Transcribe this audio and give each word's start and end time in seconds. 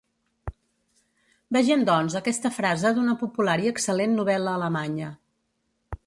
Vegem 1.57 1.83
doncs 1.89 2.15
aquesta 2.19 2.51
frase 2.55 2.91
d'una 2.97 3.15
popular 3.23 3.57
i 3.65 3.69
excel·lent 3.73 4.17
novel·la 4.21 4.59
alemanya. 4.61 5.11